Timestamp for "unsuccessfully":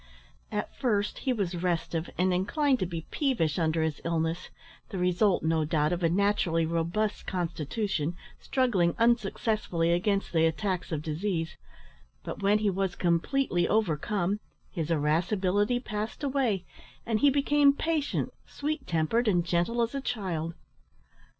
8.97-9.91